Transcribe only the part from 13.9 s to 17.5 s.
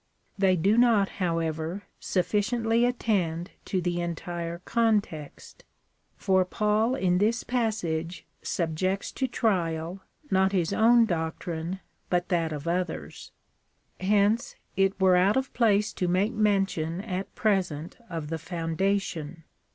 Hence it were out of place to make mention at